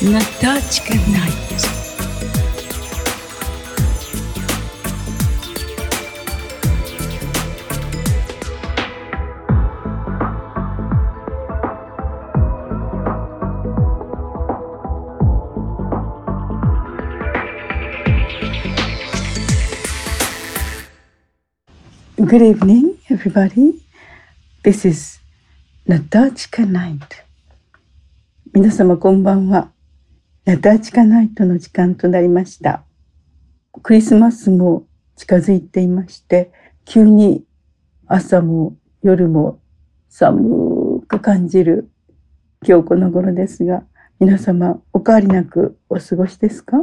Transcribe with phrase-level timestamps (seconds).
[0.00, 1.68] Натачка Найт.
[22.16, 23.80] Good evening, everybody.
[24.62, 25.18] This is
[25.85, 27.01] Natachka Night.
[28.53, 29.69] 皆様こんばんは。
[30.45, 32.85] ナターチカナイトの時間となりました。
[33.81, 36.53] クリスマスも近づいていまして、
[36.85, 37.43] 急に
[38.07, 39.59] 朝も夜も
[40.07, 41.89] 寒く感じる
[42.65, 43.83] 今日この頃ですが、
[44.21, 46.77] 皆様お変わりなくお過ごしですか？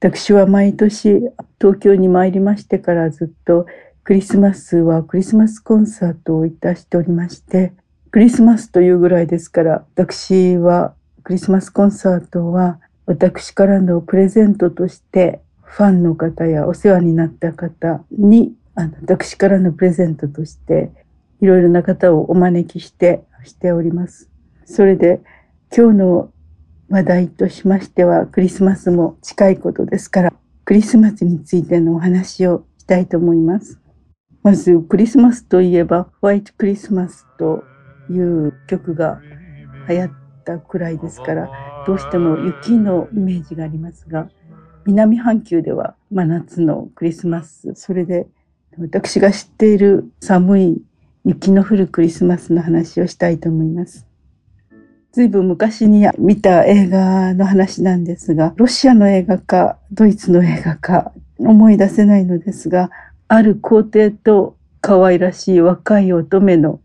[0.00, 1.20] 私は毎年
[1.60, 3.66] 東京に参りましてからずっと
[4.08, 7.74] クリスマスはクリスマスコンサートをいたしておりまして、
[8.10, 10.94] クリスマスというぐらいですから、私は
[11.24, 20.90] クリスマスコンサートは私からのプレゼントとしてファンの方やお世話になった方にあの私からのプレゼントとして
[21.42, 24.30] いろいろな方をお招きしてしております。
[24.64, 25.20] それで
[25.70, 26.32] 今日の
[26.88, 30.32] 話題としましてはクリスマスも近いことですから
[30.64, 33.78] クリスマスについてのお話をしたいと思います。
[34.42, 37.64] まずクリスマスといえばホワイトクリスマスと
[38.10, 39.20] いう曲が
[39.88, 40.10] 流行っ
[40.44, 41.48] たくらいですから
[41.86, 44.28] どうしても雪のイメージがありますが
[44.86, 48.26] 南半球では真夏のクリスマスそれで
[48.78, 50.82] 私が知っている寒い
[51.24, 54.06] 雪の降るクリスマスの話をしたいと思います。
[55.12, 62.90] ずいぶん昔に見た映画の話なんですが、ロシアの映画かドイツの映画か思い出せないのですが、
[63.28, 66.80] ある皇帝と可愛らしい若い乙女の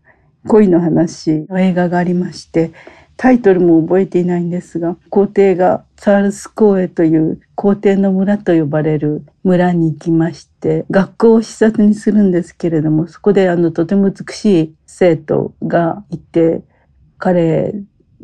[0.46, 2.72] 恋の話の映画がありまして
[3.16, 16.62] タイトルも覚えていないんですが皇帝がチャールス公園という皇帝の村と呼ばれる村に行きまして学校を視察にするんですけれどもそこであのとても美しい生徒がいて
[17.18, 17.74] 彼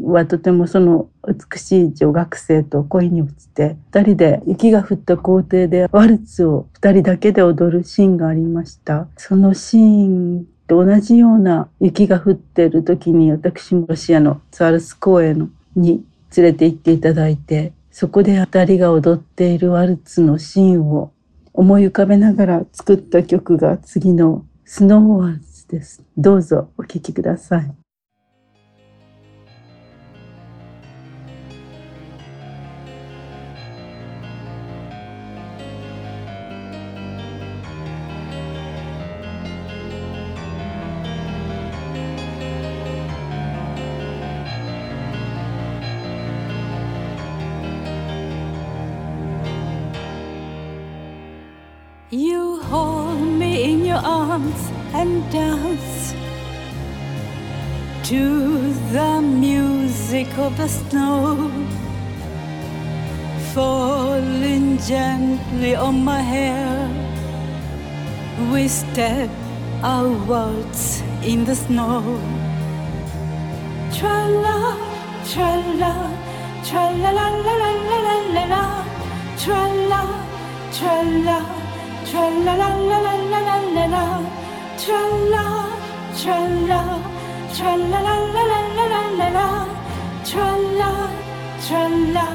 [0.03, 16.05] はとてもその美しい女学生と恋に落ちて二人で雪が降った校庭でワルツを二人だけで踊るシーンがありましたそのシーンと同じような雪が降ってる時に私もロシアのツァルス公園に
[16.37, 21.13] 連れて行っていただいてそこで二人が踊っているワルツのシーンを
[21.53, 26.03] 思い浮かべながら作った曲が次のスノーワーズです。
[26.17, 27.80] どうぞお聴きください。
[54.05, 56.15] Arms and dance
[58.05, 61.51] to the music of the snow,
[63.55, 66.89] falling gently on my hair.
[68.53, 69.31] We step
[69.83, 72.03] our waltz in the snow.
[73.93, 74.77] Tra la,
[75.31, 75.95] tra la,
[76.65, 77.71] tra la la la la
[78.07, 78.65] la la la,
[79.37, 80.03] tra la,
[80.73, 81.61] tra la
[82.11, 84.07] tra la la la la la la la
[84.77, 85.01] tra
[85.33, 85.47] la
[86.19, 86.39] tra
[86.71, 86.83] la
[87.55, 89.49] tra la la la la la la la la
[90.29, 90.49] tra
[90.81, 90.93] la
[91.67, 92.27] tra la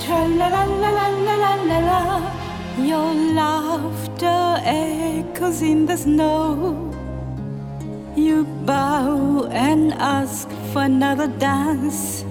[0.00, 2.44] tra la la la la la la la la
[2.78, 6.90] your laughter echoes in the snow.
[8.16, 12.24] You bow and ask for another dance.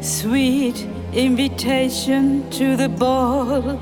[0.00, 3.78] Sweet invitation to the ball.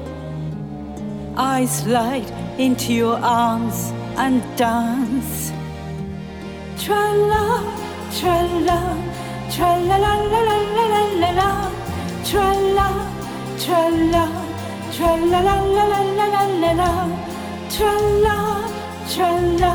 [1.37, 5.51] I slide into your arms and dance.
[6.77, 7.01] Tra
[7.31, 7.45] la,
[8.13, 8.37] tra
[8.69, 8.81] la,
[9.49, 11.51] tra la la la la la la la la.
[12.29, 12.89] Tra la,
[13.63, 13.81] tra
[14.13, 14.25] la,
[14.93, 16.91] tra la la la la la la la la.
[17.75, 17.93] Tra
[18.25, 18.37] la,
[19.09, 19.31] tra
[19.63, 19.73] la,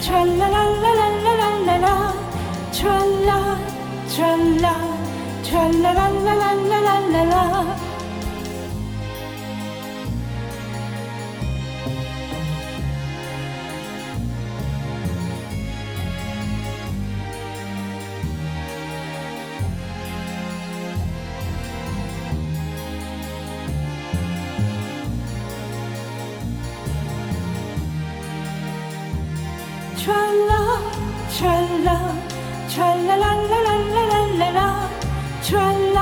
[0.00, 1.96] tra la la la la la la la la.
[2.76, 2.96] Tra
[3.28, 3.38] la,
[4.12, 4.30] tra
[4.64, 4.74] la,
[5.44, 7.85] tra la la la la la la la.
[31.84, 31.88] 啦，
[32.68, 34.58] 穿啦啦啦啦啦啦啦啦，
[35.42, 35.52] 穿
[35.94, 35.98] 啦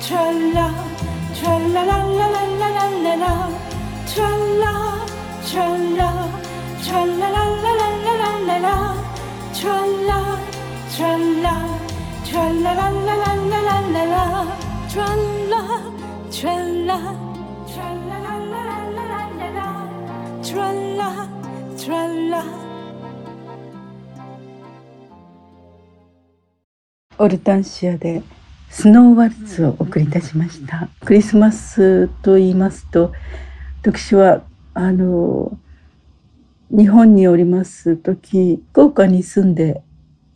[0.00, 0.58] 穿啦
[1.34, 3.24] 穿啦啦啦啦啦啦啦啦，
[4.06, 4.18] 穿
[4.60, 4.64] 啦
[5.46, 6.00] 穿啦
[6.82, 8.68] 穿啦啦啦啦啦啦啦啦，
[9.52, 9.60] 穿
[10.06, 10.10] 啦
[10.96, 10.98] 穿
[11.42, 11.46] 啦
[12.24, 14.46] 穿啦啦啦啦啦啦啦啦，
[14.88, 14.96] 穿
[15.50, 15.54] 啦
[16.30, 16.90] 穿啦。
[17.72, 17.76] 穿
[18.08, 19.00] 啦啦啦啦啦
[19.38, 19.58] 啦啦，
[20.42, 21.02] 穿啦，
[21.78, 22.59] 穿啦。
[27.20, 28.22] オルタンシアで
[28.70, 30.88] スノーワルツを送りいたしました。
[31.04, 33.12] クリスマスと言いますと、
[33.82, 35.58] 私は、あの、
[36.70, 39.82] 日本におります時、福岡に住んで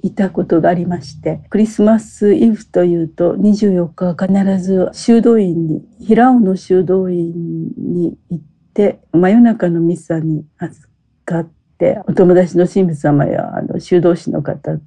[0.03, 7.33] いたことがありまして、クリスマスイブというと24日は必ず修道院に、平尾の修道院
[7.79, 8.45] に行っ
[8.75, 10.87] て、真夜中のミサに預
[11.25, 14.79] かって、お友達の神父様やあの修道士の方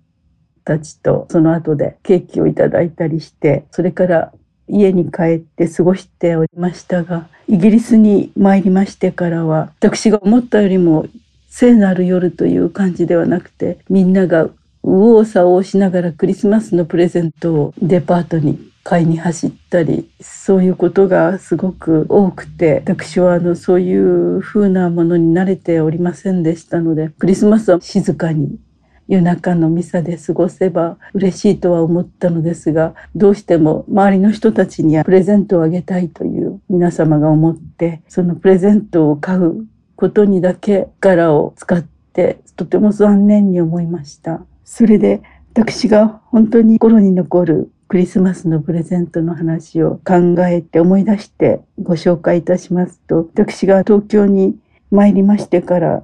[0.67, 4.33] たちとその後でケーキをいただいたりして、それから
[4.67, 11.05] 家に帰って過ごしておりましたが、イギリスに参りましてからは、私が思ったよりも
[11.49, 14.49] 聖なる夜という感じではなくて、みんなが
[14.83, 28.59] 右往左往しながらクリスマスのプレゼントをデパートに買いに走ったり、そういうことがすごく多くて、私はあのそういう風なものに慣れておりませんでしたので、クリスマスは静かに
[29.07, 39.65] 夜中のミサで過ごせば嬉しいとは思ったのですが、どうしても周りの人たちにはプレゼントをあげたいという皆様が思って、そのプレゼントを買う
[39.95, 44.41] ことにだけ力を使って、とても残念に思いました。
[44.65, 45.21] それで
[45.53, 54.57] 私が本当に心に残るクリスマスのプレゼントの話を考えて思い出してご紹介いたしますと、私が東京に
[54.91, 56.03] 参りましてから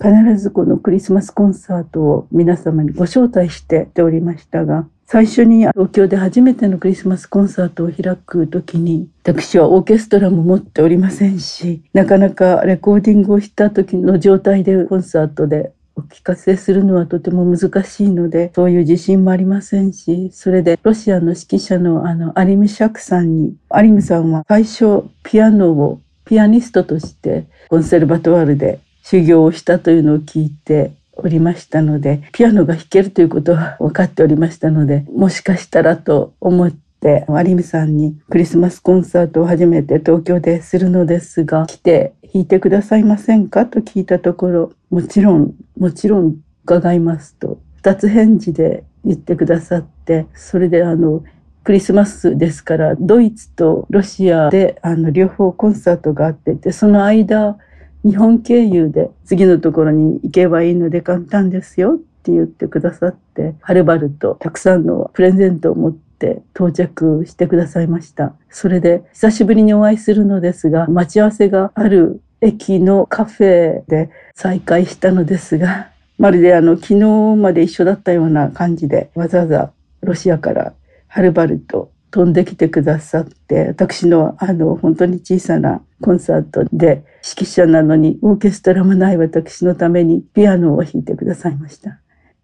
[0.00, 51.22] 必ずこのクリスマスコンサートを皆様にご招待しておりましたが、最初に東京で初めてのクリスマスコンサートを開くときに、私はオーケストラも持っておりませんし、なかなかレコーディングをした時の状態でコンサートでお聞かせするのはとても難しいので、そういう自信もありませんし、それでロシアの指揮者のあのアリム・シャクさんに、アリムさんは最初ピアノをピアニストとしてコンセルバトワールで修行をしたというのを聞いておりましたので、ピアノが弾けるということは分かっておりましたので、もしかしたらと思って、アリムさんにクリスマスコンサートを初めて東京でするのですが、来て弾いてくださいませんかと聞いたところ、もちろん、もちろん伺いますと、二つ返事で言ってくださって、それであの、
[51.62, 57.58] クリスマスですから、ドイツとロシアであの両方コンサートがあってて、その間、
[58.04, 68.34] 日本経由で次のところに行けばいいので簡単ですよって言ってくださって、はるばるとたくさんのプレゼントを持って到着してくださいました。
[68.50, 79.72] それで久しぶりにお会いするのですが、待ち合わせがある駅のカフェで再会したのですが、 まるであの昨日まで一緒だったような感じでわざわざ
[80.02, 80.74] ロシアから
[81.08, 91.98] はるばると飛んできてくださって、私のあの本当に小さなコンサートで指揮者なのにオーケストラもない私のためにピアノを弾いてくださいました。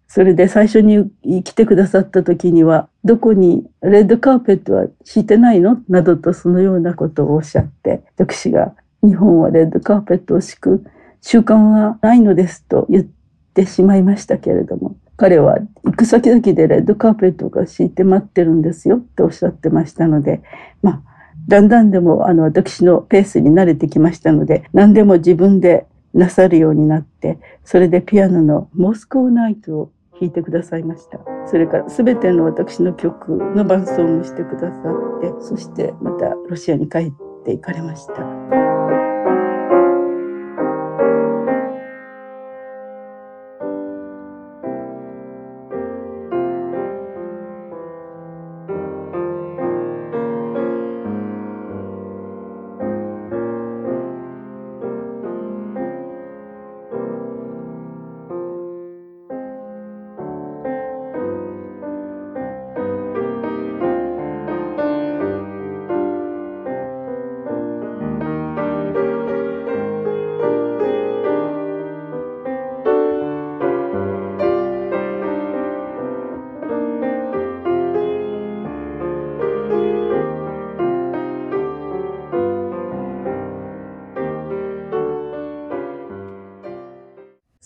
[0.09, 1.09] それで最初に
[1.45, 5.77] 来てくださった時には、どこにレッドカーペットは敷いてないの？
[5.87, 10.83] などとそのようなことをおっしゃって、私が日本はレッドカーペットを敷く
[11.21, 13.05] 習慣はないのですと言っ
[13.53, 20.41] てしまいましたけれども、彼は行く先々でレッドカーペットが敷いて待ってるんですよっておっしゃってましたので、
[20.81, 21.01] まあ、
[21.47, 25.85] だんだんでもあの私のペースに慣れてきましたので、何でも自分で
[26.15, 31.19] なさるようになって、それでピアノのモスコーナイトを弾いてくださいました。
[31.45, 34.79] それから全ての私の曲の伴奏もしてくださ
[35.19, 37.11] って、そしてまたロシアに帰っ
[37.45, 39.10] て行かれました。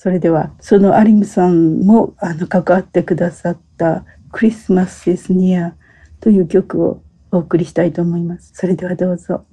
[0.06, 5.74] それではそのアリムさんもあの関わってくださった「クリスマスイズニア」
[6.22, 8.52] という曲をお送りしたいと思います。
[8.54, 9.46] それではどうぞ。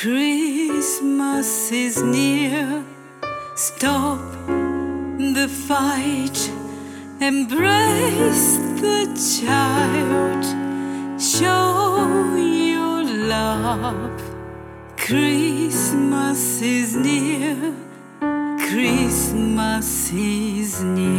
[0.00, 2.84] Christmas is near.
[3.56, 4.20] Stop
[5.34, 6.38] the fight.
[7.20, 9.06] Embrace the
[9.40, 10.44] child.
[11.20, 14.22] Show your love.
[14.96, 17.74] Christmas is near.
[18.70, 21.17] Christmas is near.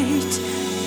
[0.00, 0.40] light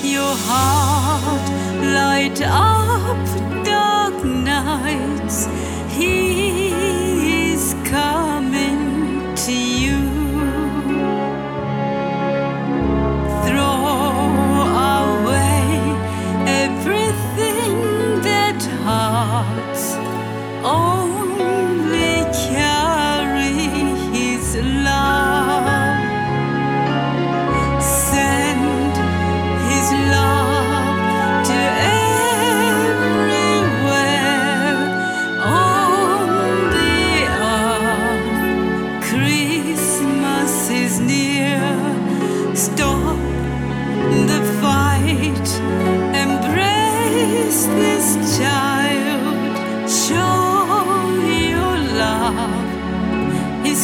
[0.03, 1.50] your heart,
[1.82, 5.48] light up dark nights.
[5.96, 6.62] He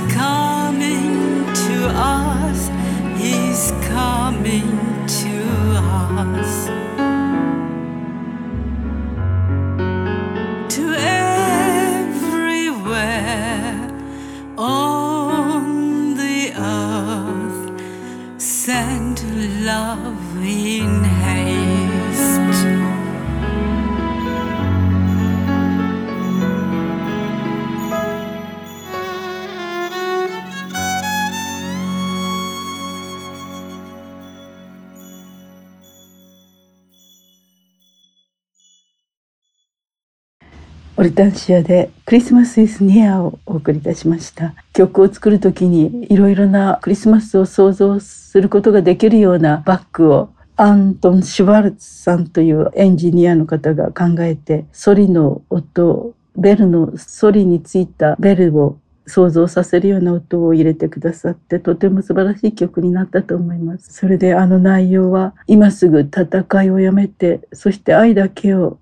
[0.09, 2.69] coming to us.
[40.99, 58.77] オルタンシアでクリスマスイスニアをお送りいたしました曲を作る時にいろいろなクリスマスを想像することができるようなバッグをアントン・シュワルツさんというエンジニアの方が考えてソリの音ベルのソリについたベルを
[59.07, 63.93] 想像させるような音を入れてくださってとても素晴らしい曲になったと思います。
[63.93, 68.79] それであの内容は今すぐ戦いをやめてそして愛だけを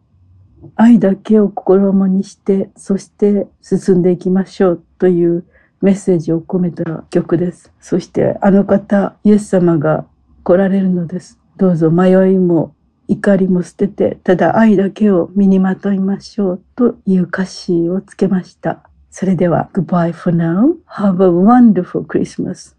[0.75, 5.45] 愛だけを心もにしてそして進んでいきましょうという
[5.81, 7.71] メッセージを込めた曲です。
[7.79, 10.05] そしてあの方イエス様が
[10.43, 11.39] 来られるのです。
[11.57, 12.75] どうぞ迷いも
[13.07, 18.89] 怒りも捨ててただ愛だけを身にまといましょうという歌詞をつけました。
[19.09, 20.75] それでは Goodbye for now.
[20.87, 22.75] Have a wonderful Christmas.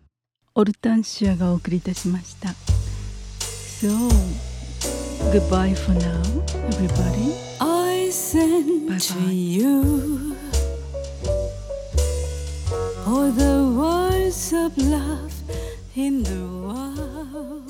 [0.54, 2.48] オルタンシアがお送りいたしました。
[3.80, 3.88] So
[5.30, 6.20] goodbye for now
[6.68, 7.47] everybody.
[8.08, 8.98] listen Bye-bye.
[8.98, 10.34] to you
[13.06, 15.34] or the words of love
[15.94, 17.67] in the world.